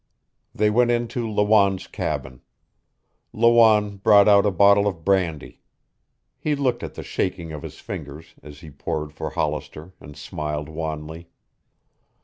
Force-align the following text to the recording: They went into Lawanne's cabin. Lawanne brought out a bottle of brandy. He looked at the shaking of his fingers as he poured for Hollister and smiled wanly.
They 0.55 0.71
went 0.71 0.89
into 0.89 1.29
Lawanne's 1.29 1.85
cabin. 1.85 2.41
Lawanne 3.33 3.97
brought 3.97 4.27
out 4.27 4.47
a 4.47 4.49
bottle 4.51 4.87
of 4.87 5.05
brandy. 5.05 5.61
He 6.39 6.55
looked 6.55 6.81
at 6.81 6.95
the 6.95 7.03
shaking 7.03 7.51
of 7.53 7.61
his 7.61 7.77
fingers 7.79 8.33
as 8.41 8.61
he 8.61 8.71
poured 8.71 9.13
for 9.13 9.29
Hollister 9.29 9.93
and 9.99 10.17
smiled 10.17 10.69
wanly. 10.69 11.29